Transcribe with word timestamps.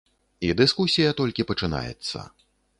І 0.47 0.49
дыскусія 0.61 1.13
толькі 1.21 1.47
пачынаецца. 1.53 2.27